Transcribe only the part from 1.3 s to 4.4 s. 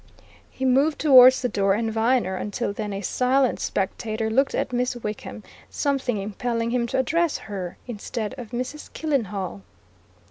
the door, and Viner, until then a silent spectator,